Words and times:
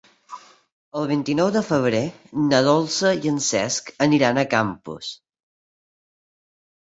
El 1.01 1.03
vint-i-nou 1.09 1.51
de 1.55 1.61
febrer 1.67 1.99
na 2.45 2.61
Dolça 2.69 3.11
i 3.27 3.31
en 3.33 3.37
Cesc 3.49 3.93
aniran 4.07 4.41
a 4.41 4.47
Campos. 4.55 5.13